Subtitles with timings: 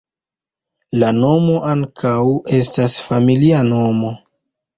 [1.03, 2.15] La nomo ankaŭ
[2.61, 4.11] estas familia nomo.